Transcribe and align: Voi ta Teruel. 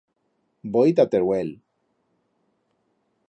Voi 0.73 0.95
ta 0.95 1.05
Teruel. 1.11 1.51